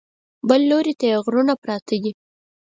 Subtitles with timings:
[0.49, 2.11] بل لوري ته یې غرونه پراته دي.